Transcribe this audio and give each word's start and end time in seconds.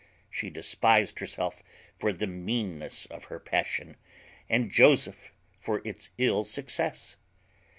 She 0.31 0.49
despised 0.49 1.19
herself 1.19 1.61
for 1.99 2.11
the 2.11 2.25
meanness 2.25 3.05
of 3.11 3.25
her 3.25 3.37
passion, 3.39 3.97
and 4.49 4.71
Joseph 4.71 5.31
for 5.59 5.79
its 5.85 6.09
ill 6.17 6.43
success. 6.43 7.17